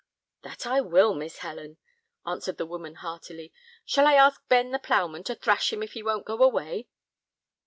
"That 0.41 0.65
I 0.65 0.81
will, 0.81 1.13
Miss 1.13 1.37
Helen," 1.45 1.77
answered 2.25 2.57
the 2.57 2.65
woman, 2.65 2.95
heartily. 2.95 3.53
"Shall 3.85 4.07
I 4.07 4.15
ask 4.15 4.41
Ben 4.47 4.71
the 4.71 4.79
ploughman 4.79 5.23
to 5.25 5.35
thrash 5.35 5.71
him 5.71 5.83
if 5.83 5.91
he 5.91 6.01
won't 6.01 6.25
go 6.25 6.41
away?" 6.41 6.87